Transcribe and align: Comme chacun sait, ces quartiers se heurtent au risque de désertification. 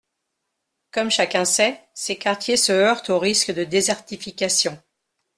Comme 0.89 1.11
chacun 1.11 1.45
sait, 1.45 1.79
ces 1.93 2.15
quartiers 2.17 2.57
se 2.57 2.71
heurtent 2.71 3.11
au 3.11 3.19
risque 3.19 3.53
de 3.53 3.63
désertification. 3.63 4.81